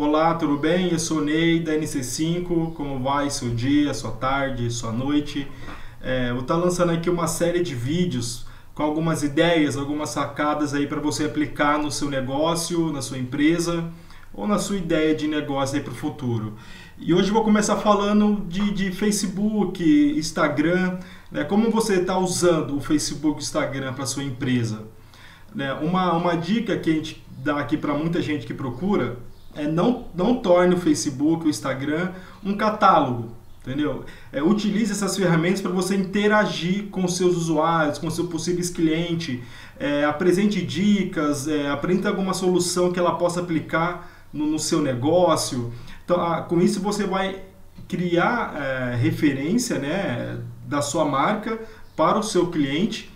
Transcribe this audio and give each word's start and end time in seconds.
Olá, 0.00 0.32
tudo 0.34 0.56
bem? 0.56 0.92
Eu 0.92 0.98
sou 1.00 1.20
Ney 1.20 1.58
da 1.58 1.74
NC5. 1.74 2.72
Como 2.72 3.02
vai 3.02 3.28
seu 3.30 3.50
dia, 3.50 3.92
sua 3.92 4.12
tarde, 4.12 4.70
sua 4.70 4.92
noite? 4.92 5.48
É, 6.00 6.30
eu 6.30 6.38
estou 6.38 6.56
lançando 6.56 6.92
aqui 6.92 7.10
uma 7.10 7.26
série 7.26 7.64
de 7.64 7.74
vídeos 7.74 8.46
com 8.76 8.84
algumas 8.84 9.24
ideias, 9.24 9.76
algumas 9.76 10.10
sacadas 10.10 10.72
aí 10.72 10.86
para 10.86 11.00
você 11.00 11.24
aplicar 11.24 11.80
no 11.80 11.90
seu 11.90 12.08
negócio, 12.08 12.92
na 12.92 13.02
sua 13.02 13.18
empresa 13.18 13.90
ou 14.32 14.46
na 14.46 14.56
sua 14.60 14.76
ideia 14.76 15.16
de 15.16 15.26
negócio 15.26 15.76
aí 15.76 15.82
para 15.82 15.92
o 15.92 15.96
futuro. 15.96 16.54
E 16.96 17.12
hoje 17.12 17.32
vou 17.32 17.42
começar 17.42 17.74
falando 17.78 18.46
de, 18.46 18.70
de 18.70 18.92
Facebook, 18.92 19.82
Instagram, 20.16 21.00
né? 21.32 21.42
como 21.42 21.72
você 21.72 21.94
está 21.94 22.16
usando 22.16 22.76
o 22.76 22.80
Facebook 22.80 23.40
Instagram 23.40 23.94
para 23.94 24.06
sua 24.06 24.22
empresa. 24.22 24.84
Né? 25.52 25.72
Uma, 25.72 26.12
uma 26.12 26.36
dica 26.36 26.78
que 26.78 26.88
a 26.88 26.94
gente 26.94 27.20
dá 27.42 27.58
aqui 27.58 27.76
para 27.76 27.94
muita 27.94 28.22
gente 28.22 28.46
que 28.46 28.54
procura 28.54 29.18
é 29.58 29.66
não, 29.66 30.06
não 30.14 30.36
torne 30.36 30.74
o 30.74 30.78
Facebook, 30.78 31.46
o 31.46 31.50
Instagram 31.50 32.12
um 32.44 32.56
catálogo, 32.56 33.32
entendeu? 33.60 34.04
É, 34.32 34.42
utilize 34.42 34.92
essas 34.92 35.16
ferramentas 35.16 35.60
para 35.60 35.70
você 35.70 35.96
interagir 35.96 36.88
com 36.88 37.06
seus 37.08 37.36
usuários, 37.36 37.98
com 37.98 38.08
seus 38.10 38.28
possíveis 38.28 38.70
clientes, 38.70 39.40
é, 39.78 40.04
apresente 40.04 40.64
dicas, 40.64 41.48
é, 41.48 41.68
apresente 41.68 42.06
alguma 42.06 42.34
solução 42.34 42.92
que 42.92 42.98
ela 42.98 43.16
possa 43.16 43.40
aplicar 43.40 44.10
no, 44.32 44.46
no 44.46 44.58
seu 44.58 44.80
negócio. 44.80 45.72
Então, 46.04 46.20
ah, 46.20 46.42
com 46.42 46.60
isso 46.60 46.80
você 46.80 47.04
vai 47.04 47.42
criar 47.86 48.54
é, 48.56 48.96
referência 48.96 49.78
né, 49.78 50.38
da 50.66 50.82
sua 50.82 51.04
marca 51.04 51.58
para 51.96 52.18
o 52.18 52.22
seu 52.22 52.48
cliente, 52.48 53.10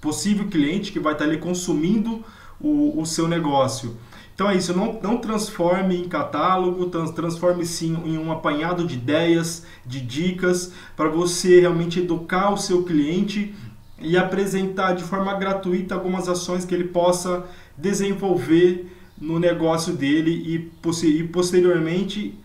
possível 0.00 0.48
cliente 0.48 0.92
que 0.92 1.00
vai 1.00 1.12
estar 1.12 1.24
ali 1.24 1.38
consumindo 1.38 2.24
o, 2.60 3.00
o 3.00 3.06
seu 3.06 3.28
negócio. 3.28 3.96
Então 4.38 4.48
é 4.48 4.56
isso, 4.56 4.72
não, 4.72 5.00
não 5.02 5.16
transforme 5.16 5.96
em 5.96 6.08
catálogo, 6.08 6.86
transforme 7.12 7.66
sim 7.66 7.98
em 8.04 8.16
um 8.16 8.30
apanhado 8.30 8.86
de 8.86 8.94
ideias, 8.94 9.66
de 9.84 10.00
dicas, 10.00 10.72
para 10.96 11.08
você 11.08 11.58
realmente 11.58 11.98
educar 11.98 12.52
o 12.52 12.56
seu 12.56 12.84
cliente 12.84 13.52
e 14.00 14.16
apresentar 14.16 14.92
de 14.92 15.02
forma 15.02 15.34
gratuita 15.34 15.96
algumas 15.96 16.28
ações 16.28 16.64
que 16.64 16.72
ele 16.72 16.84
possa 16.84 17.46
desenvolver 17.76 18.86
no 19.20 19.40
negócio 19.40 19.92
dele 19.92 20.30
e, 20.30 20.70
e 21.04 21.24
posteriormente 21.24 22.38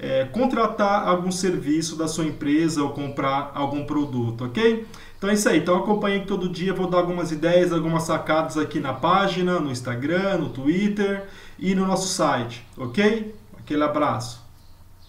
é, 0.00 0.24
contratar 0.24 1.06
algum 1.06 1.30
serviço 1.30 1.94
da 1.94 2.08
sua 2.08 2.24
empresa 2.24 2.82
ou 2.82 2.90
comprar 2.90 3.52
algum 3.54 3.84
produto, 3.84 4.46
ok? 4.46 4.86
Então 5.18 5.28
é 5.28 5.34
isso 5.34 5.48
aí. 5.48 5.58
Então 5.58 5.76
acompanhe 5.76 6.24
todo 6.24 6.48
dia, 6.48 6.72
vou 6.72 6.88
dar 6.88 6.98
algumas 6.98 7.30
ideias, 7.30 7.72
algumas 7.72 8.04
sacadas 8.04 8.56
aqui 8.56 8.80
na 8.80 8.94
página, 8.94 9.60
no 9.60 9.70
Instagram, 9.70 10.38
no 10.38 10.48
Twitter 10.48 11.28
e 11.58 11.74
no 11.74 11.86
nosso 11.86 12.08
site, 12.08 12.66
ok? 12.78 13.34
Aquele 13.58 13.84
abraço. 13.84 14.49